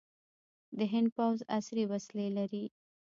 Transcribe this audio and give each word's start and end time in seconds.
د 0.77 0.79
هند 0.91 1.07
پوځ 1.15 1.37
عصري 1.55 1.83
وسلې 1.91 2.27
لري. 2.37 2.65